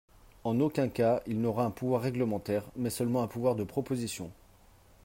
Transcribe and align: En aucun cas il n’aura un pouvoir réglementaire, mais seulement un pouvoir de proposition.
En 0.43 0.59
aucun 0.61 0.87
cas 0.89 1.21
il 1.27 1.39
n’aura 1.41 1.63
un 1.63 1.69
pouvoir 1.69 2.01
réglementaire, 2.01 2.63
mais 2.75 2.89
seulement 2.89 3.21
un 3.21 3.27
pouvoir 3.27 3.53
de 3.55 3.63
proposition. 3.63 4.31